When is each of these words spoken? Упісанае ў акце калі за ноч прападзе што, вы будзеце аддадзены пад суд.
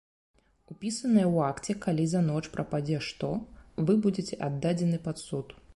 Упісанае 0.75 1.25
ў 1.33 1.37
акце 1.51 1.75
калі 1.85 2.05
за 2.15 2.21
ноч 2.31 2.41
прападзе 2.57 2.97
што, 3.09 3.33
вы 3.87 3.99
будзеце 4.07 4.33
аддадзены 4.49 4.97
пад 5.09 5.17
суд. 5.29 5.47